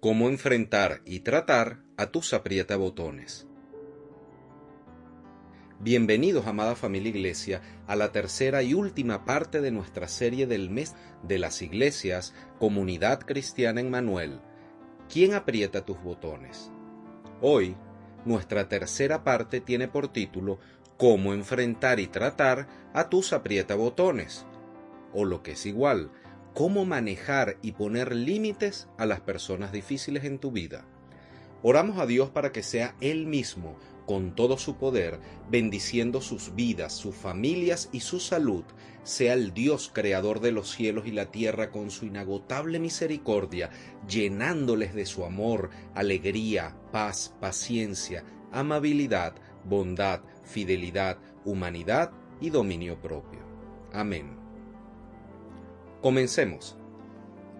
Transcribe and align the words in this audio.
cómo 0.00 0.30
enfrentar 0.30 1.02
y 1.04 1.20
tratar 1.20 1.82
a 1.98 2.06
tus 2.06 2.32
aprietabotones. 2.32 3.46
Bienvenidos, 5.78 6.46
amada 6.46 6.74
familia 6.74 7.10
Iglesia, 7.10 7.60
a 7.86 7.96
la 7.96 8.10
tercera 8.10 8.62
y 8.62 8.72
última 8.72 9.26
parte 9.26 9.60
de 9.60 9.70
nuestra 9.70 10.08
serie 10.08 10.46
del 10.46 10.70
mes 10.70 10.94
de 11.22 11.38
las 11.38 11.60
iglesias 11.60 12.34
Comunidad 12.58 13.20
Cristiana 13.20 13.82
en 13.82 13.90
Manuel. 13.90 14.40
¿Quién 15.12 15.34
aprieta 15.34 15.84
tus 15.84 16.02
botones? 16.02 16.70
Hoy, 17.42 17.76
nuestra 18.24 18.68
tercera 18.68 19.22
parte 19.22 19.60
tiene 19.60 19.86
por 19.86 20.08
título 20.08 20.60
Cómo 20.96 21.34
enfrentar 21.34 22.00
y 22.00 22.06
tratar 22.06 22.68
a 22.94 23.10
tus 23.10 23.34
aprietabotones, 23.34 24.46
o 25.12 25.26
lo 25.26 25.42
que 25.42 25.52
es 25.52 25.66
igual, 25.66 26.10
cómo 26.54 26.84
manejar 26.84 27.56
y 27.62 27.72
poner 27.72 28.14
límites 28.14 28.88
a 28.98 29.06
las 29.06 29.20
personas 29.20 29.72
difíciles 29.72 30.24
en 30.24 30.38
tu 30.38 30.50
vida. 30.50 30.86
Oramos 31.62 31.98
a 31.98 32.06
Dios 32.06 32.30
para 32.30 32.52
que 32.52 32.62
sea 32.62 32.94
Él 33.00 33.26
mismo, 33.26 33.76
con 34.06 34.34
todo 34.34 34.58
su 34.58 34.76
poder, 34.76 35.20
bendiciendo 35.50 36.20
sus 36.20 36.54
vidas, 36.54 36.94
sus 36.94 37.14
familias 37.14 37.90
y 37.92 38.00
su 38.00 38.18
salud, 38.18 38.64
sea 39.04 39.34
el 39.34 39.52
Dios 39.54 39.90
creador 39.92 40.40
de 40.40 40.52
los 40.52 40.70
cielos 40.70 41.06
y 41.06 41.12
la 41.12 41.30
tierra 41.30 41.70
con 41.70 41.90
su 41.90 42.06
inagotable 42.06 42.80
misericordia, 42.80 43.70
llenándoles 44.08 44.94
de 44.94 45.06
su 45.06 45.24
amor, 45.24 45.70
alegría, 45.94 46.76
paz, 46.90 47.34
paciencia, 47.40 48.24
amabilidad, 48.50 49.34
bondad, 49.64 50.22
fidelidad, 50.42 51.18
humanidad 51.44 52.10
y 52.40 52.50
dominio 52.50 53.00
propio. 53.00 53.40
Amén. 53.92 54.39
Comencemos. 56.00 56.78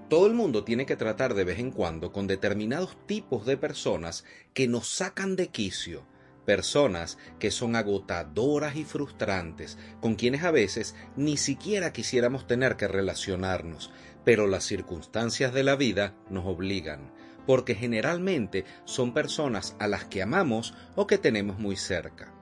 Todo 0.09 0.27
el 0.27 0.33
mundo 0.33 0.65
tiene 0.65 0.87
que 0.87 0.97
tratar 0.97 1.35
de 1.35 1.45
vez 1.45 1.59
en 1.59 1.71
cuando 1.71 2.11
con 2.11 2.27
determinados 2.27 2.97
tipos 3.07 3.45
de 3.45 3.59
personas 3.59 4.25
que 4.55 4.67
nos 4.67 4.89
sacan 4.89 5.37
de 5.37 5.49
quicio, 5.49 6.07
personas 6.47 7.19
que 7.39 7.51
son 7.51 7.77
agotadoras 7.77 8.77
y 8.77 8.85
frustrantes, 8.85 9.77
con 10.01 10.15
quienes 10.15 10.43
a 10.43 10.53
veces 10.53 10.95
ni 11.17 11.37
siquiera 11.37 11.93
quisiéramos 11.93 12.47
tener 12.47 12.77
que 12.77 12.89
relacionarnos, 12.89 13.93
pero 14.25 14.47
las 14.47 14.65
circunstancias 14.65 15.53
de 15.53 15.63
la 15.63 15.77
vida 15.77 16.15
nos 16.31 16.47
obligan, 16.47 17.13
porque 17.47 17.75
generalmente 17.75 18.65
son 18.87 19.13
personas 19.13 19.77
a 19.79 19.87
las 19.87 20.07
que 20.07 20.23
amamos 20.23 20.73
o 20.97 21.07
que 21.07 21.19
tenemos 21.19 21.59
muy 21.59 21.77
cerca. 21.77 22.33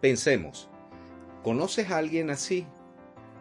Pensemos, 0.00 0.70
¿conoces 1.42 1.90
a 1.90 1.96
alguien 1.96 2.30
así? 2.30 2.68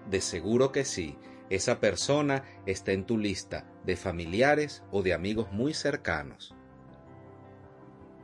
De 0.09 0.21
seguro 0.21 0.71
que 0.71 0.83
sí, 0.83 1.15
esa 1.49 1.79
persona 1.79 2.43
está 2.65 2.91
en 2.91 3.05
tu 3.05 3.17
lista 3.17 3.65
de 3.85 3.95
familiares 3.95 4.83
o 4.91 5.01
de 5.01 5.13
amigos 5.13 5.51
muy 5.51 5.73
cercanos. 5.73 6.53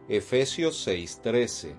Efesios 0.09 0.85
6:13 0.85 1.75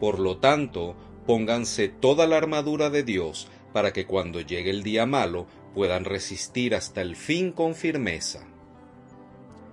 Por 0.00 0.18
lo 0.18 0.38
tanto, 0.38 0.96
pónganse 1.26 1.88
toda 1.88 2.26
la 2.26 2.38
armadura 2.38 2.88
de 2.88 3.02
Dios 3.02 3.48
para 3.74 3.92
que 3.92 4.06
cuando 4.06 4.40
llegue 4.40 4.70
el 4.70 4.82
día 4.82 5.04
malo 5.04 5.46
puedan 5.74 6.06
resistir 6.06 6.74
hasta 6.74 7.02
el 7.02 7.16
fin 7.16 7.52
con 7.52 7.74
firmeza. 7.74 8.46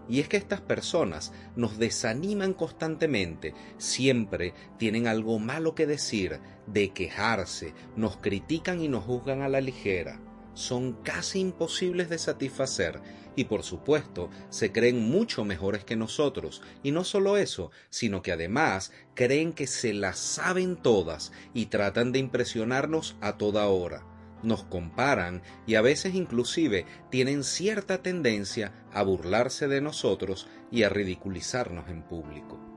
Y 0.10 0.20
es 0.20 0.28
que 0.28 0.36
estas 0.36 0.60
personas 0.60 1.32
nos 1.56 1.78
desaniman 1.78 2.54
constantemente, 2.54 3.54
siempre 3.78 4.54
tienen 4.78 5.08
algo 5.08 5.40
malo 5.40 5.76
que 5.76 5.88
decir, 5.88 6.42
de 6.68 6.90
quejarse, 6.90 7.74
nos 7.96 8.18
critican 8.18 8.82
y 8.82 8.90
nos 8.90 9.06
juzgan 9.06 9.42
a 9.42 9.48
la 9.48 9.62
ligera 9.62 10.20
son 10.54 10.94
casi 11.04 11.40
imposibles 11.40 12.10
de 12.10 12.18
satisfacer 12.18 13.02
y 13.36 13.46
por 13.46 13.64
supuesto 13.64 14.30
se 14.50 14.72
creen 14.72 15.10
mucho 15.10 15.44
mejores 15.44 15.84
que 15.84 15.96
nosotros 15.96 16.62
y 16.84 16.92
no 16.92 17.04
solo 17.04 17.38
eso, 17.38 17.72
sino 17.90 18.22
que 18.22 18.32
además 18.32 18.92
creen 19.16 19.54
que 19.54 19.68
se 19.68 19.94
las 19.94 20.20
saben 20.20 20.76
todas 20.76 21.32
y 21.54 21.68
tratan 21.68 22.12
de 22.12 22.20
impresionarnos 22.20 23.16
a 23.22 23.38
toda 23.38 23.68
hora. 23.68 24.06
Nos 24.44 24.64
comparan 24.64 25.42
y 25.66 25.76
a 25.76 25.82
veces 25.82 26.16
inclusive 26.16 26.86
tienen 27.10 27.44
cierta 27.44 28.04
tendencia 28.04 28.74
a 28.92 29.02
burlarse 29.02 29.68
de 29.68 29.82
nosotros 29.82 30.48
y 30.70 30.84
a 30.84 30.90
ridiculizarnos 30.90 31.90
en 31.90 32.04
público 32.04 32.73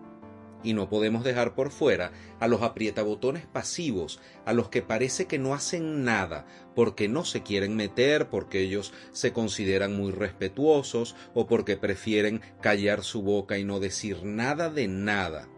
y 0.66 0.74
no 0.74 0.88
podemos 0.88 1.22
dejar 1.22 1.54
por 1.54 1.70
fuera 1.70 2.10
a 2.40 2.48
los 2.48 2.62
aprietabotones 2.62 3.46
pasivos, 3.46 4.18
a 4.44 4.52
los 4.52 4.68
que 4.68 4.82
parece 4.82 5.26
que 5.26 5.38
no 5.38 5.54
hacen 5.54 6.02
nada, 6.02 6.44
porque 6.74 7.06
no 7.06 7.24
se 7.24 7.44
quieren 7.44 7.76
meter, 7.76 8.28
porque 8.28 8.60
ellos 8.60 8.92
se 9.12 9.32
consideran 9.32 9.96
muy 9.96 10.10
respetuosos 10.10 11.14
o 11.34 11.46
porque 11.46 11.76
prefieren 11.76 12.40
callar 12.60 13.04
su 13.04 13.22
boca 13.22 13.58
y 13.58 13.64
no 13.64 13.78
decir 13.78 14.24
nada 14.24 14.68
de 14.68 14.88
nada 14.88 15.48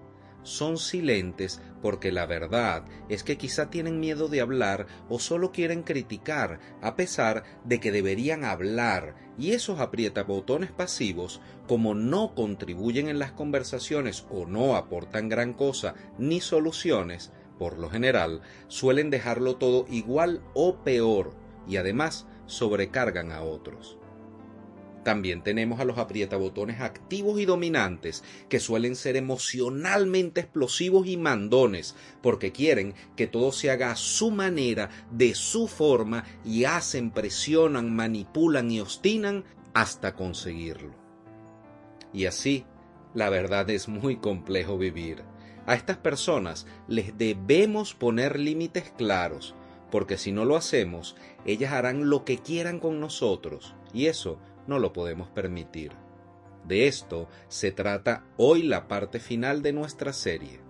son 0.43 0.79
silentes 0.79 1.61
porque 1.83 2.13
la 2.13 2.27
verdad 2.27 2.85
es 3.09 3.23
que 3.23 3.39
quizá 3.39 3.71
tienen 3.71 4.01
miedo 4.01 4.29
de 4.29 4.41
hablar 4.41 4.87
o 5.09 5.19
solo 5.19 5.53
quieren 5.53 5.83
criticar, 5.83 6.59
a 6.83 6.97
pesar 6.97 7.45
de 7.65 7.81
que 7.81 7.93
deberían 7.93 8.45
hablar, 8.45 9.15
y 9.39 9.53
esos 9.53 9.79
aprietabotones 9.79 10.73
pasivos, 10.73 11.41
como 11.67 11.95
no 11.95 12.35
contribuyen 12.35 13.09
en 13.09 13.19
las 13.19 13.33
conversaciones 13.33 14.27
o 14.31 14.47
no 14.47 14.77
aportan 14.77 15.29
gran 15.29 15.55
cosa 15.55 15.95
ni 16.19 16.41
soluciones, 16.41 17.33
por 17.59 17.79
lo 17.79 17.91
general, 17.91 18.43
suelen 18.69 19.11
dejarlo 19.11 19.57
todo 19.57 19.87
igual 19.89 20.43
o 20.55 20.77
peor, 20.83 21.35
y 21.67 21.77
además 21.77 22.27
sobrecargan 22.47 23.31
a 23.31 23.43
otros. 23.43 23.98
También 25.09 25.41
tenemos 25.41 25.81
a 25.81 25.87
los 25.87 25.97
aprietabotones 25.97 26.83
activos 26.83 27.41
y 27.41 27.47
dominantes, 27.47 28.23
que 28.51 28.61
suelen 28.61 28.95
ser 28.95 29.17
emocionalmente 29.17 30.43
explosivos 30.43 31.07
y 31.07 31.17
mandones, 31.17 31.97
porque 32.21 32.53
quieren 32.53 32.93
que 33.17 33.27
todo 33.27 33.51
se 33.51 33.71
haga 33.71 33.91
a 33.91 33.97
su 33.97 34.31
manera, 34.31 34.91
de 35.11 35.35
su 35.35 35.67
forma, 35.67 36.27
y 36.45 36.65
hacen, 36.65 37.11
presionan, 37.11 37.97
manipulan 37.97 38.71
y 38.71 38.81
obstinan 38.81 39.45
hasta 39.73 40.15
conseguirlo. 40.15 40.95
Y 42.13 42.27
así, 42.27 42.67
la 43.15 43.31
verdad 43.31 43.71
es 43.71 43.89
muy 43.89 44.17
complejo 44.17 44.77
vivir. 44.77 45.23
A 45.65 45.75
estas 45.75 45.97
personas 45.97 46.67
les 46.87 47.17
debemos 47.17 47.95
poner 47.95 48.39
límites 48.39 48.93
claros, 48.99 49.55
porque 49.91 50.19
si 50.19 50.33
no 50.33 50.45
lo 50.45 50.55
hacemos, 50.55 51.17
ellas 51.47 51.73
harán 51.73 52.11
lo 52.11 52.27
que 52.27 52.37
quieran 52.37 52.79
con 52.79 53.01
nosotros, 53.01 53.75
y 53.95 54.05
eso 54.05 54.39
no 54.69 54.79
lo 54.79 54.93
podemos 54.93 55.29
permitir. 55.31 55.93
De 56.65 56.87
esto 56.87 57.29
se 57.49 57.73
trata 57.73 58.27
hoy 58.37 58.63
la 58.63 58.87
parte 58.87 59.19
final 59.19 59.63
de 59.63 59.73
nuestra 59.73 60.13
serie. 60.13 60.61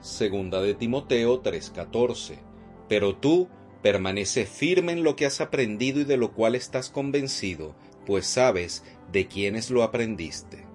Segunda 0.00 0.60
de 0.60 0.74
Timoteo 0.74 1.40
3:14. 1.40 2.40
Pero 2.88 3.16
tú 3.16 3.48
permanece 3.82 4.44
firme 4.44 4.92
en 4.92 5.02
lo 5.02 5.16
que 5.16 5.26
has 5.26 5.40
aprendido 5.40 6.00
y 6.00 6.04
de 6.04 6.16
lo 6.16 6.32
cual 6.32 6.54
estás 6.54 6.90
convencido, 6.90 7.74
pues 8.04 8.26
sabes 8.26 8.84
de 9.12 9.28
quiénes 9.28 9.70
lo 9.70 9.82
aprendiste. 9.82 10.66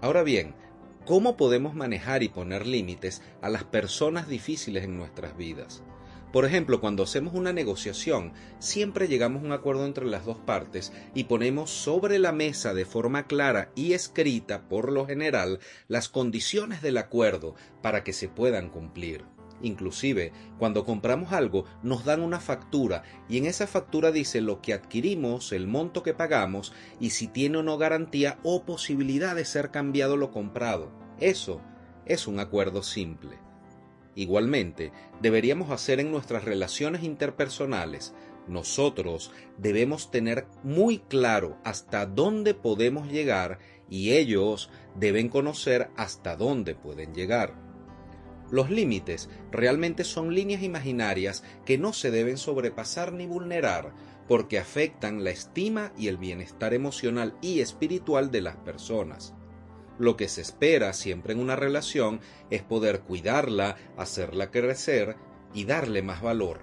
Ahora 0.00 0.22
bien, 0.22 0.54
¿cómo 1.06 1.36
podemos 1.36 1.74
manejar 1.74 2.22
y 2.22 2.28
poner 2.28 2.66
límites 2.66 3.22
a 3.42 3.48
las 3.48 3.64
personas 3.64 4.28
difíciles 4.28 4.84
en 4.84 4.96
nuestras 4.96 5.36
vidas? 5.36 5.82
Por 6.32 6.44
ejemplo, 6.44 6.80
cuando 6.80 7.04
hacemos 7.04 7.32
una 7.32 7.54
negociación, 7.54 8.34
siempre 8.58 9.08
llegamos 9.08 9.42
a 9.42 9.46
un 9.46 9.52
acuerdo 9.52 9.86
entre 9.86 10.04
las 10.04 10.26
dos 10.26 10.36
partes 10.38 10.92
y 11.14 11.24
ponemos 11.24 11.70
sobre 11.70 12.18
la 12.18 12.32
mesa 12.32 12.74
de 12.74 12.84
forma 12.84 13.26
clara 13.26 13.72
y 13.74 13.94
escrita, 13.94 14.68
por 14.68 14.92
lo 14.92 15.06
general, 15.06 15.58
las 15.88 16.10
condiciones 16.10 16.82
del 16.82 16.98
acuerdo 16.98 17.54
para 17.82 18.04
que 18.04 18.12
se 18.12 18.28
puedan 18.28 18.68
cumplir. 18.68 19.24
Inclusive, 19.62 20.32
cuando 20.58 20.84
compramos 20.84 21.32
algo, 21.32 21.64
nos 21.82 22.04
dan 22.04 22.20
una 22.20 22.40
factura 22.40 23.02
y 23.28 23.38
en 23.38 23.46
esa 23.46 23.66
factura 23.66 24.12
dice 24.12 24.42
lo 24.42 24.60
que 24.60 24.74
adquirimos, 24.74 25.52
el 25.52 25.66
monto 25.66 26.02
que 26.02 26.14
pagamos 26.14 26.74
y 27.00 27.10
si 27.10 27.26
tiene 27.26 27.58
o 27.58 27.62
no 27.62 27.78
garantía 27.78 28.38
o 28.44 28.64
posibilidad 28.64 29.34
de 29.34 29.46
ser 29.46 29.70
cambiado 29.70 30.18
lo 30.18 30.30
comprado. 30.30 30.92
Eso 31.18 31.62
es 32.04 32.26
un 32.26 32.38
acuerdo 32.38 32.82
simple. 32.82 33.47
Igualmente, 34.18 34.90
deberíamos 35.22 35.70
hacer 35.70 36.00
en 36.00 36.10
nuestras 36.10 36.44
relaciones 36.44 37.04
interpersonales, 37.04 38.14
Nosotros 38.48 39.30
debemos 39.58 40.10
tener 40.10 40.48
muy 40.64 40.98
claro 40.98 41.56
hasta 41.64 42.04
dónde 42.04 42.52
podemos 42.52 43.12
llegar 43.12 43.60
y 43.88 44.14
ellos 44.14 44.70
deben 44.96 45.28
conocer 45.28 45.90
hasta 45.96 46.34
dónde 46.34 46.74
pueden 46.74 47.14
llegar. 47.14 47.54
Los 48.50 48.70
límites 48.70 49.28
realmente 49.52 50.02
son 50.02 50.34
líneas 50.34 50.64
imaginarias 50.64 51.44
que 51.64 51.78
no 51.78 51.92
se 51.92 52.10
deben 52.10 52.38
sobrepasar 52.38 53.12
ni 53.12 53.26
vulnerar 53.26 53.94
porque 54.26 54.58
afectan 54.58 55.22
la 55.22 55.30
estima 55.30 55.92
y 55.96 56.08
el 56.08 56.16
bienestar 56.16 56.74
emocional 56.74 57.36
y 57.40 57.60
espiritual 57.60 58.32
de 58.32 58.40
las 58.40 58.56
personas. 58.56 59.34
Lo 59.98 60.16
que 60.16 60.28
se 60.28 60.40
espera 60.40 60.92
siempre 60.92 61.32
en 61.32 61.40
una 61.40 61.56
relación 61.56 62.20
es 62.50 62.62
poder 62.62 63.00
cuidarla, 63.00 63.76
hacerla 63.96 64.50
crecer 64.50 65.16
y 65.52 65.64
darle 65.64 66.02
más 66.02 66.22
valor. 66.22 66.60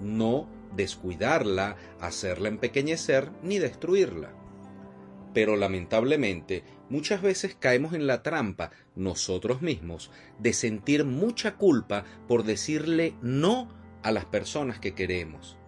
No 0.00 0.48
descuidarla, 0.74 1.76
hacerla 2.00 2.48
empequeñecer 2.48 3.30
ni 3.42 3.58
destruirla. 3.58 4.32
Pero 5.34 5.56
lamentablemente 5.56 6.64
muchas 6.88 7.20
veces 7.20 7.56
caemos 7.58 7.92
en 7.92 8.06
la 8.06 8.22
trampa 8.22 8.70
nosotros 8.94 9.60
mismos 9.60 10.10
de 10.38 10.52
sentir 10.54 11.04
mucha 11.04 11.56
culpa 11.56 12.04
por 12.26 12.44
decirle 12.44 13.14
no 13.20 13.68
a 14.02 14.12
las 14.12 14.24
personas 14.24 14.78
que 14.78 14.94
queremos, 14.94 15.58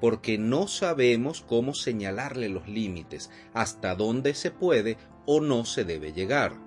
porque 0.00 0.38
no 0.38 0.66
sabemos 0.66 1.42
cómo 1.42 1.74
señalarle 1.74 2.48
los 2.48 2.66
límites, 2.66 3.30
hasta 3.52 3.94
dónde 3.94 4.34
se 4.34 4.50
puede 4.50 4.96
o 5.26 5.40
no 5.40 5.64
se 5.64 5.84
debe 5.84 6.12
llegar. 6.12 6.64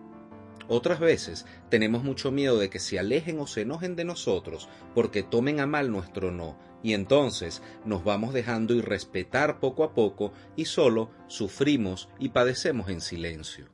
Otras 0.69 0.99
veces 0.99 1.45
tenemos 1.69 2.03
mucho 2.03 2.31
miedo 2.31 2.59
de 2.59 2.69
que 2.69 2.79
se 2.79 2.99
alejen 2.99 3.39
o 3.39 3.47
se 3.47 3.61
enojen 3.61 3.95
de 3.95 4.03
nosotros 4.03 4.67
porque 4.93 5.23
tomen 5.23 5.61
a 5.61 5.65
mal 5.65 5.91
nuestro 5.91 6.31
no, 6.31 6.57
y 6.83 6.93
entonces 6.93 7.61
nos 7.85 8.03
vamos 8.03 8.33
dejando 8.33 8.73
irrespetar 8.73 9.59
poco 9.59 9.85
a 9.85 9.93
poco 9.93 10.33
y 10.57 10.65
solo 10.65 11.09
sufrimos 11.27 12.09
y 12.19 12.29
padecemos 12.29 12.89
en 12.89 12.99
silencio. 12.99 13.69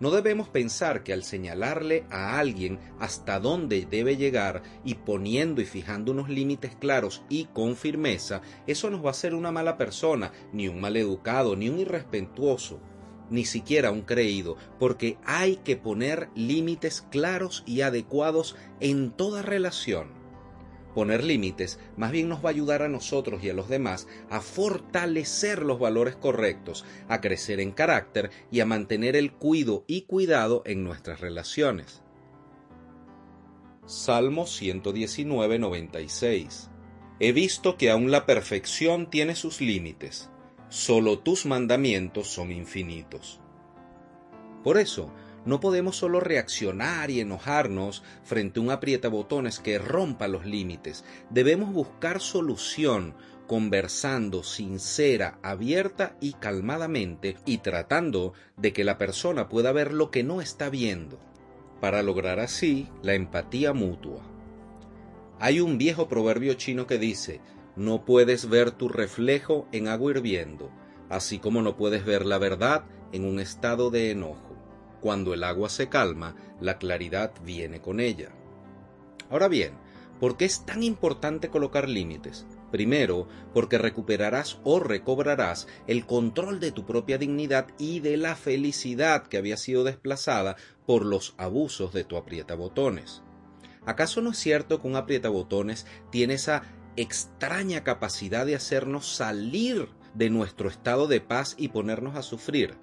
No 0.00 0.10
debemos 0.10 0.48
pensar 0.48 1.04
que 1.04 1.12
al 1.12 1.22
señalarle 1.22 2.04
a 2.10 2.38
alguien 2.38 2.80
hasta 2.98 3.38
dónde 3.38 3.86
debe 3.88 4.16
llegar 4.16 4.62
y 4.82 4.94
poniendo 4.94 5.60
y 5.60 5.66
fijando 5.66 6.10
unos 6.12 6.28
límites 6.28 6.74
claros 6.74 7.22
y 7.28 7.44
con 7.46 7.76
firmeza, 7.76 8.42
eso 8.66 8.90
nos 8.90 9.04
va 9.04 9.08
a 9.08 9.10
hacer 9.12 9.34
una 9.34 9.52
mala 9.52 9.76
persona, 9.76 10.32
ni 10.52 10.68
un 10.68 10.80
mal 10.80 10.96
educado, 10.96 11.54
ni 11.54 11.68
un 11.68 11.78
irrespetuoso 11.78 12.80
ni 13.30 13.44
siquiera 13.44 13.90
un 13.90 14.02
creído, 14.02 14.56
porque 14.78 15.18
hay 15.24 15.56
que 15.56 15.76
poner 15.76 16.28
límites 16.34 17.02
claros 17.10 17.62
y 17.66 17.80
adecuados 17.80 18.56
en 18.80 19.10
toda 19.10 19.42
relación. 19.42 20.24
Poner 20.94 21.24
límites 21.24 21.80
más 21.96 22.12
bien 22.12 22.28
nos 22.28 22.44
va 22.44 22.50
a 22.50 22.52
ayudar 22.52 22.82
a 22.82 22.88
nosotros 22.88 23.42
y 23.42 23.50
a 23.50 23.54
los 23.54 23.68
demás 23.68 24.06
a 24.30 24.40
fortalecer 24.40 25.62
los 25.62 25.80
valores 25.80 26.14
correctos, 26.14 26.84
a 27.08 27.20
crecer 27.20 27.58
en 27.58 27.72
carácter 27.72 28.30
y 28.52 28.60
a 28.60 28.66
mantener 28.66 29.16
el 29.16 29.32
cuido 29.32 29.84
y 29.88 30.02
cuidado 30.02 30.62
en 30.66 30.84
nuestras 30.84 31.20
relaciones. 31.20 32.02
Salmo 33.86 34.46
119, 34.46 35.58
96 35.58 36.70
He 37.20 37.32
visto 37.32 37.76
que 37.76 37.90
aún 37.90 38.10
la 38.10 38.24
perfección 38.24 39.10
tiene 39.10 39.34
sus 39.34 39.60
límites 39.60 40.30
solo 40.74 41.20
tus 41.20 41.46
mandamientos 41.46 42.26
son 42.26 42.50
infinitos. 42.50 43.38
Por 44.64 44.76
eso, 44.76 45.12
no 45.44 45.60
podemos 45.60 45.94
solo 45.94 46.18
reaccionar 46.18 47.12
y 47.12 47.20
enojarnos 47.20 48.02
frente 48.24 48.58
a 48.58 48.62
un 48.64 48.70
aprietabotones 48.72 49.60
que 49.60 49.78
rompa 49.78 50.26
los 50.26 50.44
límites. 50.44 51.04
Debemos 51.30 51.72
buscar 51.72 52.20
solución 52.20 53.14
conversando 53.46 54.42
sincera, 54.42 55.38
abierta 55.42 56.16
y 56.20 56.32
calmadamente 56.32 57.36
y 57.46 57.58
tratando 57.58 58.32
de 58.56 58.72
que 58.72 58.82
la 58.82 58.98
persona 58.98 59.48
pueda 59.48 59.70
ver 59.70 59.92
lo 59.92 60.10
que 60.10 60.24
no 60.24 60.40
está 60.40 60.70
viendo, 60.70 61.20
para 61.80 62.02
lograr 62.02 62.40
así 62.40 62.88
la 63.00 63.14
empatía 63.14 63.72
mutua. 63.74 64.22
Hay 65.38 65.60
un 65.60 65.78
viejo 65.78 66.08
proverbio 66.08 66.54
chino 66.54 66.88
que 66.88 66.98
dice, 66.98 67.40
no 67.76 68.04
puedes 68.04 68.48
ver 68.48 68.70
tu 68.70 68.88
reflejo 68.88 69.66
en 69.72 69.88
agua 69.88 70.12
hirviendo, 70.12 70.70
así 71.08 71.38
como 71.38 71.62
no 71.62 71.76
puedes 71.76 72.04
ver 72.04 72.24
la 72.24 72.38
verdad 72.38 72.84
en 73.12 73.24
un 73.24 73.40
estado 73.40 73.90
de 73.90 74.10
enojo. 74.10 74.56
Cuando 75.00 75.34
el 75.34 75.44
agua 75.44 75.68
se 75.68 75.88
calma, 75.88 76.34
la 76.60 76.78
claridad 76.78 77.32
viene 77.44 77.80
con 77.80 78.00
ella. 78.00 78.30
Ahora 79.28 79.48
bien, 79.48 79.72
¿por 80.20 80.36
qué 80.36 80.44
es 80.44 80.64
tan 80.64 80.82
importante 80.82 81.48
colocar 81.48 81.88
límites? 81.88 82.46
Primero, 82.70 83.28
porque 83.52 83.78
recuperarás 83.78 84.58
o 84.64 84.80
recobrarás 84.80 85.68
el 85.86 86.06
control 86.06 86.58
de 86.60 86.72
tu 86.72 86.86
propia 86.86 87.18
dignidad 87.18 87.68
y 87.78 88.00
de 88.00 88.16
la 88.16 88.34
felicidad 88.34 89.26
que 89.26 89.36
había 89.36 89.56
sido 89.56 89.84
desplazada 89.84 90.56
por 90.86 91.04
los 91.04 91.34
abusos 91.38 91.92
de 91.92 92.04
tu 92.04 92.16
aprietabotones. 92.16 93.22
¿Acaso 93.86 94.22
no 94.22 94.30
es 94.30 94.38
cierto 94.38 94.80
que 94.80 94.88
un 94.88 94.96
aprietabotones 94.96 95.86
tiene 96.10 96.34
esa 96.34 96.62
extraña 96.96 97.84
capacidad 97.84 98.46
de 98.46 98.54
hacernos 98.54 99.06
salir 99.06 99.88
de 100.14 100.30
nuestro 100.30 100.68
estado 100.68 101.06
de 101.06 101.20
paz 101.20 101.54
y 101.58 101.68
ponernos 101.68 102.16
a 102.16 102.22
sufrir. 102.22 102.76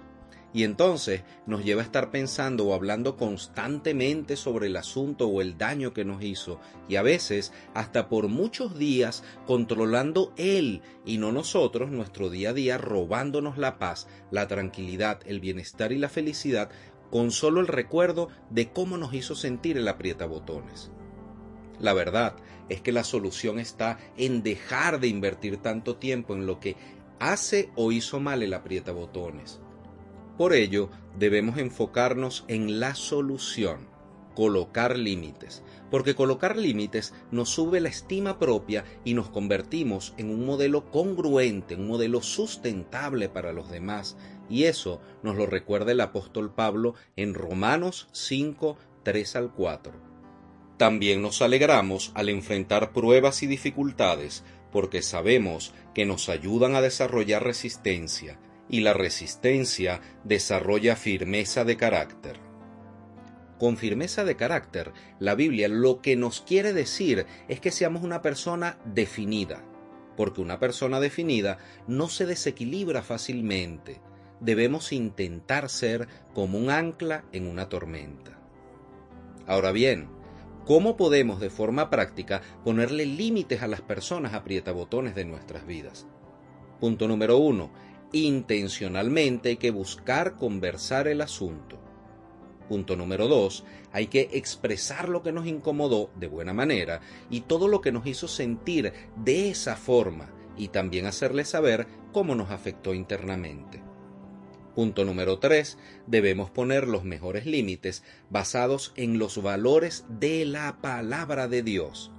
Y 0.54 0.66
entonces 0.66 1.24
nos 1.46 1.64
lleva 1.64 1.82
a 1.82 1.86
estar 1.86 2.12
pensando 2.12 2.68
o 2.68 2.74
hablando 2.74 3.16
constantemente 3.16 4.36
sobre 4.36 4.68
el 4.68 4.76
asunto 4.76 5.28
o 5.28 5.42
el 5.42 5.58
daño 5.58 5.94
que 5.94 6.04
nos 6.04 6.22
hizo, 6.22 6.60
y 6.90 6.98
a 6.98 7.02
veces 7.02 7.54
hasta 7.74 8.10
por 8.10 8.28
muchos 8.28 8.78
días 8.78 9.24
controlando 9.48 10.34
él 10.36 10.82
y 11.06 11.20
no 11.20 11.32
nosotros 11.32 11.90
nuestro 11.90 12.30
día 12.30 12.50
a 12.50 12.54
día, 12.54 12.78
robándonos 12.78 13.58
la 13.58 13.80
paz, 13.80 14.08
la 14.30 14.48
tranquilidad, 14.48 15.22
el 15.26 15.40
bienestar 15.40 15.94
y 15.94 15.98
la 15.98 16.10
felicidad 16.10 16.70
con 17.10 17.32
solo 17.32 17.62
el 17.62 17.68
recuerdo 17.68 18.28
de 18.50 18.72
cómo 18.72 18.98
nos 18.98 19.14
hizo 19.14 19.36
sentir 19.36 19.78
el 19.78 19.88
aprieta 19.88 20.26
botones. 20.26 20.92
La 21.80 21.94
verdad 21.94 22.36
es 22.72 22.82
que 22.82 22.94
la 22.94 23.04
solución 23.04 23.60
está 23.60 24.00
en 24.16 24.44
dejar 24.44 25.02
de 25.02 25.10
invertir 25.10 25.58
tanto 25.58 25.98
tiempo 25.98 26.34
en 26.34 26.46
lo 26.46 26.62
que 26.62 26.78
hace 27.20 27.70
o 27.76 27.92
hizo 27.92 28.22
mal 28.22 28.44
el 28.44 28.54
aprieta 28.54 28.94
botones. 28.94 29.60
Por 30.38 30.54
ello, 30.54 30.90
debemos 31.20 31.58
enfocarnos 31.58 32.46
en 32.48 32.80
la 32.80 32.96
solución, 32.96 33.90
colocar 34.36 34.98
límites, 34.98 35.64
porque 35.92 36.16
colocar 36.16 36.56
límites 36.56 37.14
nos 37.30 37.50
sube 37.50 37.82
la 37.82 37.90
estima 37.90 38.40
propia 38.40 38.86
y 39.04 39.16
nos 39.16 39.30
convertimos 39.30 40.14
en 40.18 40.30
un 40.30 40.46
modelo 40.46 40.90
congruente, 40.90 41.76
un 41.76 41.88
modelo 41.88 42.22
sustentable 42.22 43.28
para 43.28 43.52
los 43.52 43.70
demás, 43.70 44.16
y 44.50 44.64
eso 44.64 45.02
nos 45.24 45.36
lo 45.36 45.46
recuerda 45.46 45.92
el 45.92 46.00
apóstol 46.00 46.54
Pablo 46.54 46.96
en 47.18 47.34
Romanos 47.34 48.08
5, 48.14 48.78
3 49.04 49.36
al 49.36 49.52
4. 49.52 50.11
También 50.82 51.22
nos 51.22 51.44
alegramos 51.44 52.12
al 52.16 52.28
enfrentar 52.28 52.92
pruebas 52.92 53.44
y 53.44 53.46
dificultades 53.46 54.44
porque 54.72 55.04
sabemos 55.04 55.76
que 55.94 56.08
nos 56.08 56.28
ayudan 56.28 56.74
a 56.74 56.82
desarrollar 56.82 57.44
resistencia 57.44 58.40
y 58.68 58.80
la 58.80 58.94
resistencia 58.94 60.02
desarrolla 60.24 60.96
firmeza 60.96 61.66
de 61.66 61.78
carácter. 61.78 62.40
Con 63.60 63.78
firmeza 63.78 64.26
de 64.26 64.36
carácter, 64.36 64.92
la 65.20 65.36
Biblia 65.36 65.68
lo 65.68 66.02
que 66.02 66.16
nos 66.16 66.42
quiere 66.42 66.74
decir 66.74 67.28
es 67.48 67.60
que 67.60 67.70
seamos 67.70 68.02
una 68.02 68.24
persona 68.24 68.80
definida, 68.84 69.64
porque 70.18 70.42
una 70.42 70.60
persona 70.60 71.00
definida 71.00 71.60
no 71.86 72.10
se 72.10 72.26
desequilibra 72.26 73.04
fácilmente. 73.04 74.02
Debemos 74.40 74.94
intentar 74.94 75.70
ser 75.70 76.08
como 76.34 76.58
un 76.58 76.72
ancla 76.72 77.24
en 77.34 77.46
una 77.46 77.70
tormenta. 77.70 78.40
Ahora 79.46 79.72
bien, 79.72 80.21
¿Cómo 80.66 80.96
podemos 80.96 81.40
de 81.40 81.50
forma 81.50 81.90
práctica 81.90 82.42
ponerle 82.64 83.06
límites 83.06 83.64
a 83.64 83.68
las 83.68 83.82
personas 83.82 84.34
aprietabotones 84.34 85.16
de 85.16 85.26
nuestras 85.26 85.66
vidas? 85.66 86.06
Punto 86.80 87.08
número 87.08 87.38
uno. 87.38 87.72
Intencionalmente 88.12 89.50
hay 89.50 89.58
que 89.58 89.72
buscar 89.72 90.36
conversar 90.36 91.08
el 91.08 91.22
asunto. 91.22 91.80
Punto 92.70 92.96
número 92.96 93.28
dos. 93.28 93.66
Hay 93.92 94.08
que 94.08 94.30
expresar 94.34 95.10
lo 95.10 95.24
que 95.24 95.32
nos 95.32 95.48
incomodó 95.48 96.12
de 96.16 96.28
buena 96.28 96.54
manera 96.54 97.02
y 97.30 97.42
todo 97.42 97.68
lo 97.68 97.82
que 97.82 97.92
nos 97.92 98.06
hizo 98.06 98.28
sentir 98.28 98.94
de 99.16 99.50
esa 99.50 99.76
forma 99.76 100.30
y 100.58 100.68
también 100.68 101.08
hacerle 101.08 101.44
saber 101.44 101.88
cómo 102.14 102.36
nos 102.36 102.52
afectó 102.52 102.94
internamente. 102.94 103.91
Punto 104.76 105.04
número 105.04 105.38
3. 105.40 105.78
Debemos 106.08 106.50
poner 106.50 106.88
los 106.88 107.04
mejores 107.04 107.46
límites 107.46 108.04
basados 108.30 108.94
en 108.96 109.20
los 109.20 109.42
valores 109.42 110.06
de 110.08 110.46
la 110.46 110.78
palabra 110.82 111.50
de 111.50 111.62
Dios. 111.62 112.12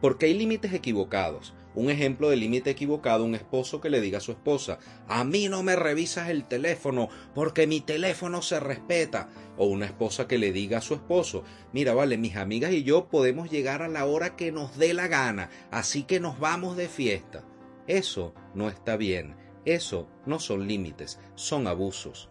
Porque 0.00 0.26
hay 0.26 0.34
límites 0.34 0.72
equivocados, 0.72 1.54
Un 1.76 1.90
ejemplo 1.90 2.30
de 2.30 2.36
límite 2.36 2.70
equivocado, 2.70 3.24
un 3.24 3.34
esposo 3.34 3.80
que 3.80 3.90
le 3.90 4.00
diga 4.00 4.18
a 4.18 4.20
su 4.20 4.30
esposa, 4.30 4.78
a 5.08 5.24
mí 5.24 5.48
no 5.48 5.64
me 5.64 5.74
revisas 5.74 6.28
el 6.28 6.44
teléfono 6.44 7.08
porque 7.34 7.66
mi 7.66 7.80
teléfono 7.80 8.42
se 8.42 8.60
respeta. 8.60 9.28
O 9.56 9.66
una 9.66 9.86
esposa 9.86 10.28
que 10.28 10.38
le 10.38 10.52
diga 10.52 10.78
a 10.78 10.82
su 10.82 10.94
esposo, 10.94 11.42
mira, 11.72 11.92
vale, 11.92 12.16
mis 12.16 12.36
amigas 12.36 12.72
y 12.72 12.84
yo 12.84 13.08
podemos 13.08 13.50
llegar 13.50 13.82
a 13.82 13.88
la 13.88 14.04
hora 14.04 14.36
que 14.36 14.52
nos 14.52 14.78
dé 14.78 14.94
la 14.94 15.08
gana, 15.08 15.50
así 15.72 16.04
que 16.04 16.20
nos 16.20 16.38
vamos 16.38 16.76
de 16.76 16.88
fiesta. 16.88 17.44
Eso 17.88 18.34
no 18.54 18.68
está 18.68 18.96
bien, 18.96 19.34
eso 19.64 20.08
no 20.26 20.38
son 20.38 20.66
límites, 20.66 21.20
son 21.34 21.66
abusos. 21.66 22.30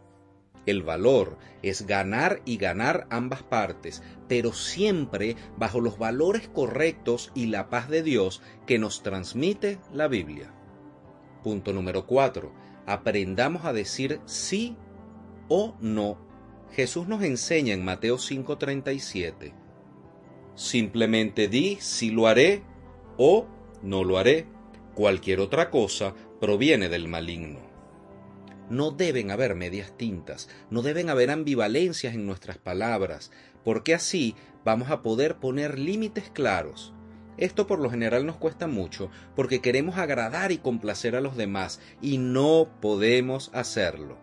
El 0.66 0.82
valor 0.82 1.38
es 1.62 1.86
ganar 1.88 2.42
y 2.46 2.58
ganar 2.58 3.06
ambas 3.10 3.44
partes, 3.44 4.02
pero 4.30 4.54
siempre 4.54 5.36
bajo 5.58 5.82
los 5.82 5.98
valores 5.98 6.48
correctos 6.48 7.32
y 7.36 7.48
la 7.48 7.70
paz 7.70 7.90
de 7.90 8.02
Dios 8.02 8.42
que 8.66 8.80
nos 8.80 9.04
transmite 9.04 9.80
la 9.92 10.08
Biblia. 10.08 10.54
Punto 11.44 11.74
número 11.74 12.06
4. 12.08 12.54
Aprendamos 12.86 13.66
a 13.66 13.74
decir 13.74 14.22
sí 14.25 14.78
o 15.50 15.75
no. 15.82 16.18
Jesús 16.72 17.08
nos 17.08 17.24
enseña 17.24 17.74
en 17.74 17.84
Mateo 17.84 18.18
5:37. 18.18 19.54
Simplemente 20.56 21.50
di 21.50 21.78
si 21.82 22.10
lo 22.10 22.28
haré 22.28 22.63
o 23.18 23.48
no 23.82 24.04
lo 24.06 24.18
haré. 24.18 24.48
Cualquier 24.96 25.40
otra 25.40 25.70
cosa 25.70 26.13
proviene 26.43 26.89
del 26.89 27.07
maligno. 27.07 27.62
No 28.69 28.91
deben 28.91 29.31
haber 29.31 29.55
medias 29.55 29.95
tintas, 29.95 30.50
no 30.69 30.81
deben 30.81 31.09
haber 31.09 31.31
ambivalencias 31.31 32.15
en 32.15 32.25
nuestras 32.25 32.57
palabras, 32.57 33.31
porque 33.63 33.93
así 33.93 34.35
vamos 34.65 34.91
a 34.91 35.01
poder 35.01 35.38
poner 35.38 35.79
límites 35.79 36.29
claros. 36.33 36.93
Esto 37.38 37.65
por 37.65 37.79
lo 37.79 37.89
general 37.89 38.25
nos 38.25 38.35
cuesta 38.35 38.67
mucho 38.67 39.09
porque 39.38 39.62
queremos 39.62 39.97
agradar 39.97 40.51
y 40.51 40.57
complacer 40.57 41.15
a 41.15 41.21
los 41.21 41.38
demás 41.38 41.79
y 42.01 42.17
no 42.17 42.67
podemos 42.81 43.50
hacerlo. 43.53 44.17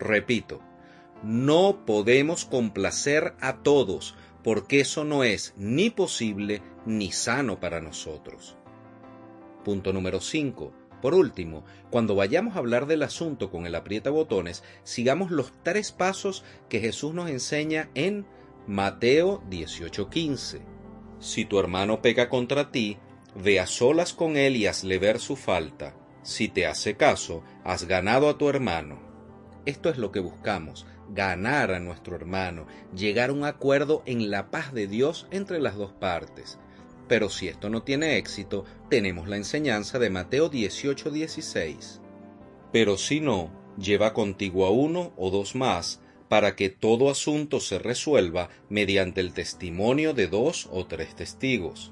Repito, 0.00 0.60
no 1.22 1.84
podemos 1.86 2.44
complacer 2.44 3.34
a 3.40 3.58
todos 3.58 4.16
porque 4.42 4.80
eso 4.80 5.04
no 5.04 5.22
es 5.22 5.54
ni 5.56 5.90
posible 5.90 6.60
ni 6.86 7.12
sano 7.12 7.60
para 7.60 7.80
nosotros. 7.80 8.56
Punto 9.64 9.92
número 9.92 10.20
5. 10.20 10.79
Por 11.00 11.14
último, 11.14 11.64
cuando 11.90 12.14
vayamos 12.14 12.54
a 12.56 12.58
hablar 12.58 12.86
del 12.86 13.02
asunto 13.02 13.50
con 13.50 13.66
el 13.66 13.74
aprieta 13.74 14.10
botones, 14.10 14.62
sigamos 14.84 15.30
los 15.30 15.52
tres 15.62 15.92
pasos 15.92 16.44
que 16.68 16.80
Jesús 16.80 17.14
nos 17.14 17.30
enseña 17.30 17.88
en 17.94 18.26
Mateo 18.66 19.42
18:15. 19.48 20.60
Si 21.18 21.44
tu 21.44 21.58
hermano 21.58 22.02
peca 22.02 22.28
contra 22.28 22.70
ti, 22.70 22.98
ve 23.34 23.60
a 23.60 23.66
solas 23.66 24.12
con 24.12 24.36
él 24.36 24.56
y 24.56 24.66
hazle 24.66 24.98
ver 24.98 25.18
su 25.18 25.36
falta. 25.36 25.94
Si 26.22 26.48
te 26.48 26.66
hace 26.66 26.96
caso, 26.96 27.42
has 27.64 27.84
ganado 27.84 28.28
a 28.28 28.36
tu 28.36 28.48
hermano. 28.48 28.98
Esto 29.64 29.88
es 29.88 29.98
lo 29.98 30.12
que 30.12 30.20
buscamos, 30.20 30.86
ganar 31.10 31.72
a 31.72 31.80
nuestro 31.80 32.16
hermano, 32.16 32.66
llegar 32.94 33.30
a 33.30 33.32
un 33.32 33.44
acuerdo 33.44 34.02
en 34.06 34.30
la 34.30 34.50
paz 34.50 34.72
de 34.72 34.86
Dios 34.86 35.26
entre 35.30 35.60
las 35.60 35.76
dos 35.76 35.92
partes. 35.92 36.58
Pero 37.10 37.28
si 37.28 37.48
esto 37.48 37.70
no 37.70 37.82
tiene 37.82 38.18
éxito, 38.18 38.64
tenemos 38.88 39.26
la 39.26 39.36
enseñanza 39.36 39.98
de 39.98 40.10
Mateo 40.10 40.48
18:16. 40.48 42.00
Pero 42.70 42.96
si 42.96 43.18
no, 43.18 43.50
lleva 43.76 44.14
contigo 44.14 44.64
a 44.64 44.70
uno 44.70 45.12
o 45.16 45.32
dos 45.32 45.56
más, 45.56 46.00
para 46.28 46.54
que 46.54 46.68
todo 46.68 47.10
asunto 47.10 47.58
se 47.58 47.80
resuelva 47.80 48.48
mediante 48.68 49.20
el 49.20 49.32
testimonio 49.32 50.14
de 50.14 50.28
dos 50.28 50.68
o 50.70 50.86
tres 50.86 51.16
testigos. 51.16 51.90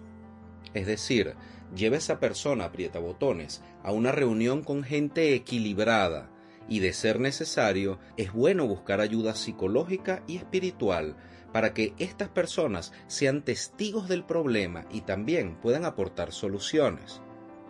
Es 0.73 0.87
decir, 0.87 1.35
lleva 1.75 1.97
esa 1.97 2.21
persona, 2.21 2.67
aprieta 2.67 3.01
botones, 3.01 3.61
a 3.83 3.91
una 3.91 4.13
reunión 4.13 4.63
con 4.63 4.85
gente 4.85 5.35
equilibrada, 5.35 6.31
y 6.69 6.79
de 6.79 6.93
ser 6.93 7.19
necesario, 7.19 7.99
es 8.17 8.33
bueno 8.33 8.69
buscar 8.69 9.01
ayuda 9.01 9.35
psicológica 9.35 10.23
y 10.29 10.37
espiritual 10.37 11.17
para 11.53 11.75
que 11.75 11.95
estas 11.99 12.29
personas 12.29 12.93
sean 13.07 13.43
testigos 13.43 14.09
del 14.09 14.25
problema 14.25 14.87
y 14.91 15.03
también 15.03 15.57
puedan 15.57 15.85
aportar 15.85 16.33
soluciones. 16.33 17.21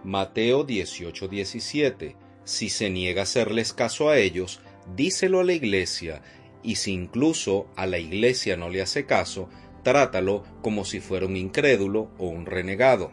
Mateo 0.04 0.64
18:17 0.66 2.16
Si 2.44 2.70
se 2.70 2.90
niega 2.90 3.22
a 3.22 3.24
hacerles 3.24 3.72
caso 3.72 4.08
a 4.08 4.18
ellos, 4.18 4.60
díselo 4.96 5.40
a 5.40 5.44
la 5.44 5.52
iglesia, 5.52 6.22
y 6.62 6.76
si 6.76 6.92
incluso 6.92 7.68
a 7.76 7.86
la 7.86 7.98
iglesia 7.98 8.56
no 8.56 8.68
le 8.68 8.82
hace 8.82 9.06
caso, 9.06 9.48
trátalo 9.82 10.44
como 10.62 10.84
si 10.84 11.00
fuera 11.00 11.26
un 11.26 11.36
incrédulo 11.36 12.10
o 12.18 12.28
un 12.28 12.46
renegado. 12.46 13.12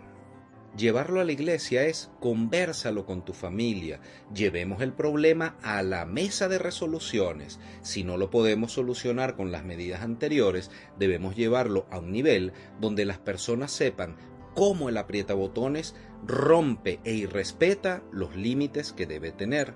Llevarlo 0.78 1.22
a 1.22 1.24
la 1.24 1.32
iglesia 1.32 1.86
es 1.86 2.12
conversalo 2.20 3.06
con 3.06 3.24
tu 3.24 3.32
familia, 3.32 4.02
llevemos 4.34 4.82
el 4.82 4.92
problema 4.92 5.56
a 5.62 5.82
la 5.84 6.06
mesa 6.06 6.50
de 6.50 6.58
resoluciones. 6.58 7.62
Si 7.82 8.04
no 8.04 8.18
lo 8.18 8.30
podemos 8.30 8.74
solucionar 8.74 9.38
con 9.38 9.54
las 9.54 9.64
medidas 9.64 10.02
anteriores, 10.02 10.72
debemos 11.00 11.38
llevarlo 11.38 11.86
a 11.92 12.00
un 12.00 12.12
nivel 12.12 12.52
donde 12.82 13.06
las 13.06 13.20
personas 13.20 13.72
sepan 13.72 14.18
cómo 14.54 14.90
el 14.90 14.98
aprieta 14.98 15.34
botones 15.34 15.96
rompe 16.28 17.00
e 17.06 17.14
irrespeta 17.14 18.04
los 18.12 18.36
límites 18.36 18.92
que 18.92 19.06
debe 19.06 19.32
tener. 19.32 19.76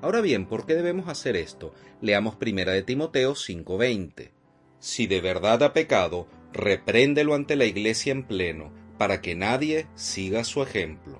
Ahora 0.00 0.20
bien, 0.20 0.46
¿por 0.46 0.64
qué 0.64 0.74
debemos 0.74 1.08
hacer 1.08 1.34
esto? 1.34 1.74
Leamos 2.00 2.36
primera 2.36 2.70
de 2.70 2.84
Timoteo 2.84 3.34
5:20. 3.34 4.30
Si 4.78 5.08
de 5.08 5.20
verdad 5.20 5.64
ha 5.64 5.72
pecado, 5.72 6.28
repréndelo 6.52 7.34
ante 7.34 7.56
la 7.56 7.64
iglesia 7.64 8.12
en 8.12 8.22
pleno 8.22 8.79
para 9.00 9.22
que 9.22 9.34
nadie 9.34 9.86
siga 9.94 10.44
su 10.44 10.62
ejemplo. 10.62 11.18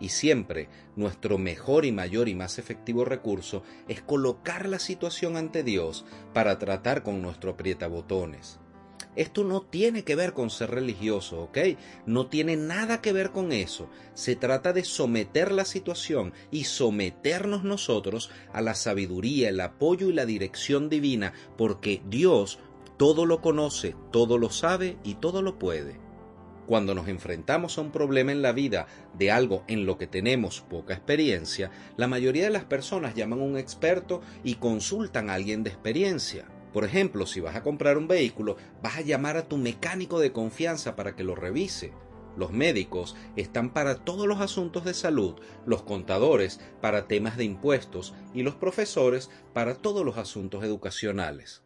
Y 0.00 0.08
siempre 0.08 0.68
nuestro 0.96 1.38
mejor 1.38 1.84
y 1.84 1.92
mayor 1.92 2.28
y 2.28 2.34
más 2.34 2.58
efectivo 2.58 3.04
recurso 3.04 3.62
es 3.86 4.02
colocar 4.02 4.68
la 4.68 4.80
situación 4.80 5.36
ante 5.36 5.62
Dios 5.62 6.04
para 6.34 6.58
tratar 6.58 7.04
con 7.04 7.22
nuestro 7.22 7.56
botones. 7.88 8.58
Esto 9.14 9.44
no 9.44 9.62
tiene 9.62 10.02
que 10.02 10.16
ver 10.16 10.32
con 10.32 10.50
ser 10.50 10.72
religioso, 10.72 11.42
¿ok? 11.42 11.58
No 12.06 12.26
tiene 12.26 12.56
nada 12.56 13.00
que 13.00 13.12
ver 13.12 13.30
con 13.30 13.52
eso. 13.52 13.88
Se 14.14 14.34
trata 14.34 14.72
de 14.72 14.82
someter 14.82 15.52
la 15.52 15.64
situación 15.64 16.32
y 16.50 16.64
someternos 16.64 17.62
nosotros 17.62 18.30
a 18.52 18.62
la 18.62 18.74
sabiduría, 18.74 19.50
el 19.50 19.60
apoyo 19.60 20.08
y 20.08 20.12
la 20.12 20.26
dirección 20.26 20.88
divina, 20.88 21.34
porque 21.56 22.02
Dios 22.08 22.58
todo 22.96 23.26
lo 23.26 23.40
conoce, 23.40 23.94
todo 24.10 24.38
lo 24.38 24.50
sabe 24.50 24.96
y 25.04 25.14
todo 25.14 25.40
lo 25.40 25.56
puede. 25.60 26.02
Cuando 26.72 26.94
nos 26.94 27.08
enfrentamos 27.08 27.76
a 27.76 27.82
un 27.82 27.92
problema 27.92 28.32
en 28.32 28.40
la 28.40 28.52
vida 28.52 28.86
de 29.12 29.30
algo 29.30 29.62
en 29.68 29.84
lo 29.84 29.98
que 29.98 30.06
tenemos 30.06 30.62
poca 30.62 30.94
experiencia, 30.94 31.70
la 31.98 32.08
mayoría 32.08 32.44
de 32.44 32.50
las 32.50 32.64
personas 32.64 33.14
llaman 33.14 33.40
a 33.40 33.44
un 33.44 33.58
experto 33.58 34.22
y 34.42 34.54
consultan 34.54 35.28
a 35.28 35.34
alguien 35.34 35.64
de 35.64 35.68
experiencia. 35.68 36.46
Por 36.72 36.86
ejemplo, 36.86 37.26
si 37.26 37.40
vas 37.40 37.56
a 37.56 37.62
comprar 37.62 37.98
un 37.98 38.08
vehículo, 38.08 38.56
vas 38.82 38.96
a 38.96 39.02
llamar 39.02 39.36
a 39.36 39.46
tu 39.46 39.58
mecánico 39.58 40.18
de 40.18 40.32
confianza 40.32 40.96
para 40.96 41.14
que 41.14 41.24
lo 41.24 41.34
revise. 41.34 41.92
Los 42.38 42.52
médicos 42.52 43.16
están 43.36 43.74
para 43.74 43.96
todos 43.96 44.26
los 44.26 44.40
asuntos 44.40 44.86
de 44.86 44.94
salud, 44.94 45.34
los 45.66 45.82
contadores 45.82 46.58
para 46.80 47.06
temas 47.06 47.36
de 47.36 47.44
impuestos 47.44 48.14
y 48.32 48.44
los 48.44 48.54
profesores 48.54 49.28
para 49.52 49.74
todos 49.74 50.06
los 50.06 50.16
asuntos 50.16 50.64
educacionales. 50.64 51.60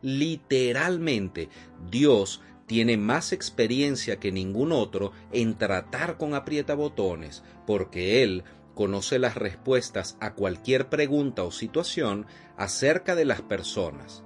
Literalmente, 0.00 1.48
Dios 1.90 2.40
tiene 2.66 2.96
más 2.96 3.32
experiencia 3.32 4.18
que 4.18 4.32
ningún 4.32 4.72
otro 4.72 5.12
en 5.32 5.56
tratar 5.58 6.16
con 6.16 6.34
aprietabotones, 6.34 7.42
porque 7.66 8.22
él 8.22 8.44
conoce 8.74 9.18
las 9.18 9.36
respuestas 9.36 10.16
a 10.20 10.34
cualquier 10.34 10.88
pregunta 10.88 11.44
o 11.44 11.50
situación 11.50 12.26
acerca 12.56 13.14
de 13.14 13.24
las 13.24 13.42
personas. 13.42 14.24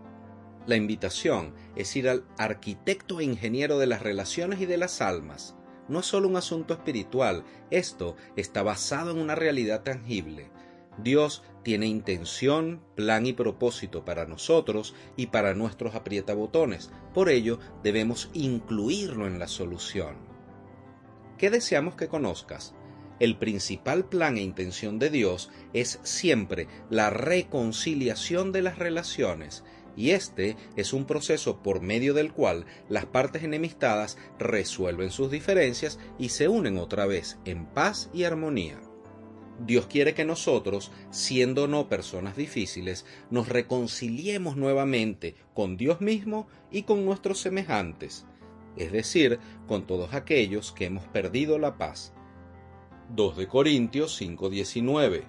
La 0.67 0.77
invitación 0.77 1.55
es 1.77 1.97
ir 1.97 2.09
al 2.09 2.25
arquitecto 2.37 3.21
e 3.21 3.25
ingeniero 3.25 3.79
de 3.79 3.87
las 3.87 4.03
relaciones 4.03 4.61
y 4.61 4.67
de 4.67 4.77
las 4.77 5.01
almas. 5.01 5.55
No 5.89 6.01
es 6.01 6.07
solo 6.07 6.29
un 6.29 6.37
asunto 6.37 6.75
espiritual, 6.75 7.45
esto 7.71 8.17
está 8.37 8.63
basado 8.63 9.11
en 9.11 9.19
una 9.19 9.35
realidad 9.35 9.83
tangible. 9.83 10.51
Dios 11.03 11.43
tiene 11.63 11.87
intención, 11.87 12.83
plan 12.95 13.27
y 13.27 13.33
propósito 13.33 14.05
para 14.05 14.27
nosotros 14.27 14.95
y 15.17 15.27
para 15.27 15.55
nuestros 15.55 15.95
aprietabotones. 15.95 16.91
Por 17.15 17.29
ello, 17.29 17.59
debemos 17.83 18.31
incluirlo 18.33 19.27
en 19.27 19.39
la 19.39 19.49
solución. 19.49 20.17
¿Qué 21.37 21.51
deseamos 21.51 21.95
que 21.95 22.09
conozcas? 22.09 22.75
El 23.21 23.37
principal 23.37 24.09
plan 24.09 24.37
e 24.37 24.43
intención 24.43 24.99
de 24.99 25.11
Dios 25.11 25.51
es 25.73 26.01
siempre 26.05 26.69
la 26.89 27.11
reconciliación 27.11 28.53
de 28.53 28.63
las 28.63 28.79
relaciones, 28.79 29.65
y 29.97 30.11
este 30.11 30.57
es 30.77 30.93
un 30.93 31.07
proceso 31.07 31.61
por 31.61 31.81
medio 31.81 32.15
del 32.15 32.33
cual 32.33 32.67
las 32.89 33.07
partes 33.07 33.43
enemistadas 33.43 34.17
resuelven 34.39 35.11
sus 35.11 35.31
diferencias 35.31 35.99
y 36.19 36.29
se 36.29 36.47
unen 36.47 36.79
otra 36.79 37.07
vez 37.07 37.39
en 37.45 37.67
paz 37.67 38.09
y 38.13 38.23
armonía. 38.23 38.79
Dios 39.59 39.87
quiere 39.87 40.15
que 40.15 40.25
nosotros, 40.25 40.93
siendo 41.11 41.67
no 41.67 41.89
personas 41.89 42.37
difíciles, 42.37 43.05
nos 43.31 43.49
reconciliemos 43.49 44.57
nuevamente 44.57 45.35
con 45.55 45.77
Dios 45.77 46.01
mismo 46.01 46.47
y 46.71 46.83
con 46.83 47.05
nuestros 47.05 47.41
semejantes. 47.41 48.27
es 48.77 48.93
decir, 48.93 49.41
con 49.67 49.89
todos 49.89 50.15
aquellos 50.15 50.71
que 50.71 50.85
hemos 50.85 51.03
perdido 51.09 51.59
la 51.59 51.79
paz. 51.79 52.13
2 53.09 53.37
de 53.37 53.49
Corintios 53.49 54.21
5:19 54.21 55.25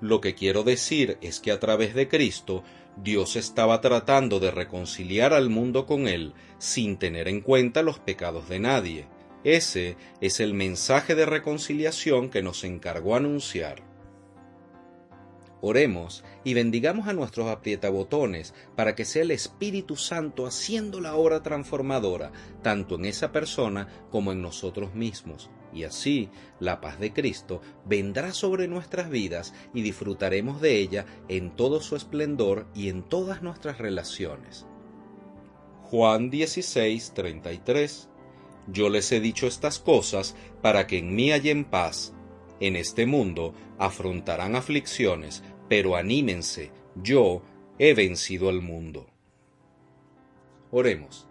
Lo 0.00 0.20
que 0.20 0.34
quiero 0.34 0.64
decir 0.64 1.16
es 1.20 1.38
que 1.38 1.52
a 1.52 1.60
través 1.60 1.94
de 1.94 2.08
Cristo 2.08 2.64
Dios 2.96 3.36
estaba 3.36 3.80
tratando 3.80 4.40
de 4.40 4.50
reconciliar 4.50 5.32
al 5.32 5.48
mundo 5.48 5.86
con 5.86 6.08
Él 6.08 6.32
sin 6.58 6.96
tener 6.96 7.28
en 7.28 7.40
cuenta 7.40 7.82
los 7.82 8.00
pecados 8.00 8.48
de 8.48 8.58
nadie. 8.58 9.06
Ese 9.44 9.96
es 10.20 10.40
el 10.40 10.54
mensaje 10.54 11.14
de 11.14 11.26
reconciliación 11.26 12.28
que 12.28 12.42
nos 12.42 12.64
encargó 12.64 13.14
anunciar. 13.14 13.88
Oremos 15.60 16.24
y 16.44 16.54
bendigamos 16.54 17.08
a 17.08 17.12
nuestros 17.12 17.48
aprietabotones 17.48 18.54
para 18.76 18.94
que 18.94 19.04
sea 19.04 19.22
el 19.22 19.32
Espíritu 19.32 19.96
Santo 19.96 20.46
haciendo 20.46 21.00
la 21.00 21.16
obra 21.16 21.42
transformadora, 21.42 22.30
tanto 22.62 22.94
en 22.94 23.06
esa 23.06 23.32
persona 23.32 23.88
como 24.10 24.30
en 24.30 24.40
nosotros 24.40 24.94
mismos. 24.94 25.50
Y 25.72 25.82
así 25.82 26.30
la 26.60 26.80
paz 26.80 27.00
de 27.00 27.12
Cristo 27.12 27.60
vendrá 27.84 28.32
sobre 28.32 28.68
nuestras 28.68 29.10
vidas 29.10 29.52
y 29.74 29.82
disfrutaremos 29.82 30.60
de 30.60 30.78
ella 30.78 31.06
en 31.28 31.54
todo 31.54 31.80
su 31.80 31.96
esplendor 31.96 32.66
y 32.74 32.88
en 32.88 33.02
todas 33.02 33.42
nuestras 33.42 33.78
relaciones. 33.78 34.64
Juan 35.82 36.30
16, 36.30 37.12
33 37.14 38.07
Yo 38.70 38.88
les 38.88 39.10
he 39.12 39.20
dicho 39.20 39.46
estas 39.46 39.78
cosas 39.78 40.36
para 40.62 40.86
que 40.86 40.98
en 40.98 41.14
mí 41.14 41.30
hallen 41.30 41.64
paz 41.64 42.12
en 42.60 42.76
este 42.76 43.06
mundo 43.06 43.54
afrontarán 43.78 44.56
aflicciones, 44.56 45.42
pero 45.68 45.96
anímense, 45.96 46.70
yo 46.96 47.42
he 47.78 47.94
vencido 47.94 48.48
al 48.48 48.62
mundo. 48.62 49.06
Oremos. 50.70 51.26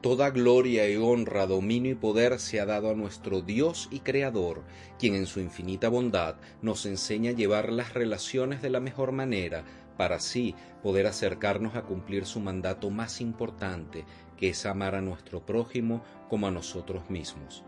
Toda 0.00 0.30
gloria 0.30 0.88
y 0.88 0.96
honra, 0.96 1.46
dominio 1.46 1.92
y 1.92 1.94
poder 1.96 2.38
se 2.38 2.60
ha 2.60 2.66
dado 2.66 2.90
a 2.90 2.94
nuestro 2.94 3.40
Dios 3.40 3.88
y 3.90 4.00
Creador, 4.00 4.62
quien 4.98 5.14
en 5.14 5.26
su 5.26 5.40
infinita 5.40 5.88
bondad 5.88 6.36
nos 6.62 6.86
enseña 6.86 7.30
a 7.30 7.34
llevar 7.34 7.72
las 7.72 7.92
relaciones 7.92 8.62
de 8.62 8.70
la 8.70 8.78
mejor 8.78 9.12
manera, 9.12 9.64
para 9.96 10.16
así 10.16 10.54
poder 10.82 11.06
acercarnos 11.06 11.74
a 11.74 11.82
cumplir 11.82 12.26
su 12.26 12.40
mandato 12.40 12.90
más 12.90 13.20
importante, 13.20 14.04
que 14.36 14.50
es 14.50 14.66
amar 14.66 14.94
a 14.94 15.00
nuestro 15.00 15.44
prójimo 15.44 16.02
como 16.28 16.46
a 16.46 16.50
nosotros 16.50 17.08
mismos. 17.10 17.64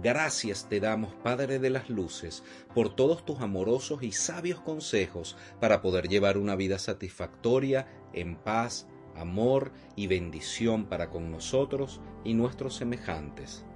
Gracias 0.00 0.68
te 0.70 0.80
damos, 0.80 1.14
Padre 1.16 1.58
de 1.58 1.68
las 1.68 1.90
Luces, 1.90 2.42
por 2.74 2.94
todos 2.94 3.26
tus 3.26 3.40
amorosos 3.40 4.02
y 4.02 4.12
sabios 4.12 4.60
consejos 4.60 5.36
para 5.60 5.82
poder 5.82 6.08
llevar 6.08 6.38
una 6.38 6.56
vida 6.56 6.78
satisfactoria, 6.78 7.86
en 8.14 8.36
paz, 8.36 8.86
amor 9.14 9.72
y 9.94 10.06
bendición 10.06 10.86
para 10.86 11.10
con 11.10 11.30
nosotros 11.30 12.00
y 12.24 12.32
nuestros 12.32 12.74
semejantes. 12.76 13.66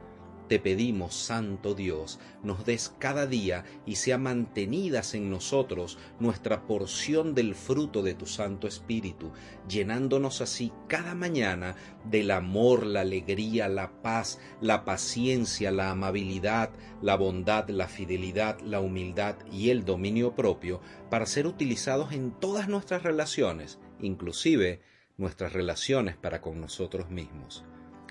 Te 0.48 0.60
pedimos, 0.60 1.14
Santo 1.14 1.74
Dios, 1.74 2.20
nos 2.44 2.64
des 2.64 2.94
cada 3.00 3.26
día 3.26 3.64
y 3.84 3.96
sea 3.96 4.16
mantenidas 4.16 5.14
en 5.14 5.28
nosotros 5.28 5.98
nuestra 6.20 6.68
porción 6.68 7.34
del 7.34 7.56
fruto 7.56 8.04
de 8.04 8.14
tu 8.14 8.26
Santo 8.26 8.68
Espíritu, 8.68 9.32
llenándonos 9.68 10.40
así 10.40 10.72
cada 10.86 11.16
mañana 11.16 11.74
del 12.04 12.30
amor, 12.30 12.86
la 12.86 13.00
alegría, 13.00 13.68
la 13.68 14.02
paz, 14.02 14.38
la 14.60 14.84
paciencia, 14.84 15.72
la 15.72 15.90
amabilidad, 15.90 16.70
la 17.02 17.16
bondad, 17.16 17.68
la 17.68 17.88
fidelidad, 17.88 18.60
la 18.60 18.78
humildad 18.78 19.34
y 19.50 19.70
el 19.70 19.84
dominio 19.84 20.36
propio 20.36 20.80
para 21.10 21.26
ser 21.26 21.48
utilizados 21.48 22.12
en 22.12 22.30
todas 22.30 22.68
nuestras 22.68 23.02
relaciones, 23.02 23.80
inclusive 24.00 24.80
nuestras 25.16 25.52
relaciones 25.52 26.16
para 26.16 26.40
con 26.40 26.60
nosotros 26.60 27.10
mismos. 27.10 27.64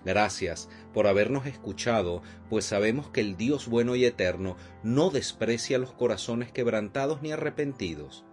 Gracias 0.05 0.69
por 0.93 1.07
habernos 1.07 1.47
escuchado, 1.47 2.21
pues 2.49 2.65
sabemos 2.65 3.09
que 3.09 3.21
el 3.21 3.37
Dios 3.37 3.67
bueno 3.67 3.95
y 3.95 4.05
eterno 4.05 4.55
no 4.83 5.09
desprecia 5.09 5.79
los 5.79 5.91
corazones 5.93 6.51
quebrantados 6.51 7.23
ni 7.23 7.31
arrepentidos. 7.31 8.23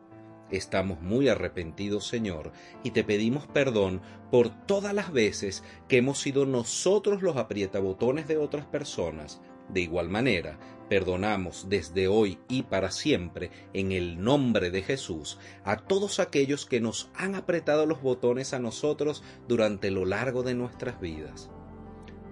Estamos 0.51 1.01
muy 1.01 1.31
arrepentidos, 1.31 2.07
Señor, 2.07 2.53
y 2.85 2.91
te 2.91 3.05
pedimos 3.05 3.47
perdón 3.47 4.03
por 4.31 4.51
todas 4.67 4.93
las 4.93 5.11
veces 5.11 5.65
que 5.89 5.97
hemos 5.97 6.21
sido 6.21 6.45
nosotros 6.45 7.23
los 7.23 7.39
aprietabotones 7.39 8.29
de 8.29 8.37
otras 8.37 8.67
personas. 8.67 9.41
De 9.71 9.81
igual 9.81 10.11
manera, 10.11 10.59
perdonamos 10.91 11.71
desde 11.71 12.07
hoy 12.07 12.39
y 12.51 12.65
para 12.65 12.91
siempre, 12.91 13.51
en 13.73 13.93
el 13.93 14.23
nombre 14.23 14.71
de 14.71 14.83
Jesús, 14.83 15.39
a 15.65 15.79
todos 15.79 16.21
aquellos 16.21 16.67
que 16.67 16.83
nos 16.83 17.09
han 17.15 17.35
apretado 17.35 17.87
los 17.87 18.03
botones 18.03 18.53
a 18.53 18.59
nosotros 18.59 19.23
durante 19.49 19.91
lo 19.91 20.05
largo 20.05 20.43
de 20.43 20.53
nuestras 20.53 21.01
vidas. 21.01 21.49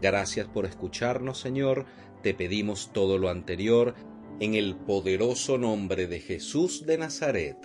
Gracias 0.00 0.48
por 0.48 0.64
escucharnos, 0.64 1.38
Señor. 1.38 1.86
Te 2.22 2.34
pedimos 2.34 2.90
todo 2.92 3.18
lo 3.18 3.28
anterior 3.28 3.94
en 4.40 4.54
el 4.54 4.76
poderoso 4.76 5.58
nombre 5.58 6.06
de 6.06 6.20
Jesús 6.20 6.86
de 6.86 6.98
Nazaret. 6.98 7.56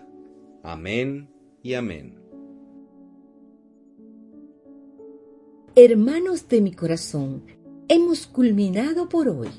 Amén 0.64 1.30
y 1.64 1.74
amén. 1.76 2.20
Hermanos 5.76 6.48
de 6.48 6.62
mi 6.62 6.72
corazón, 6.72 7.44
hemos 7.88 8.28
culminado 8.28 9.10
por 9.10 9.28
hoy. 9.30 9.50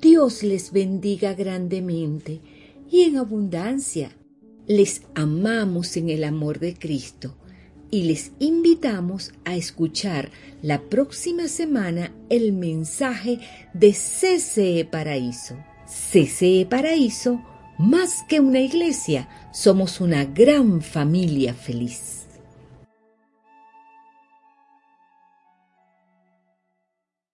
Dios 0.00 0.42
les 0.42 0.72
bendiga 0.72 1.34
grandemente 1.34 2.40
y 2.90 3.02
en 3.02 3.16
abundancia. 3.18 4.16
Les 4.66 5.02
amamos 5.14 5.96
en 5.96 6.08
el 6.08 6.24
amor 6.24 6.58
de 6.58 6.74
Cristo 6.74 7.36
y 7.92 8.04
les 8.04 8.32
invitamos 8.38 9.32
a 9.44 9.54
escuchar 9.54 10.30
la 10.62 10.80
próxima 10.80 11.46
semana 11.46 12.10
el 12.30 12.54
mensaje 12.54 13.38
de 13.74 13.92
CCE 13.92 14.88
Paraíso. 14.90 15.56
CCE 15.86 16.66
Paraíso, 16.68 17.42
más 17.78 18.24
que 18.28 18.40
una 18.40 18.60
iglesia, 18.60 19.28
somos 19.52 20.00
una 20.00 20.24
gran 20.24 20.80
familia 20.80 21.52
feliz. 21.52 22.21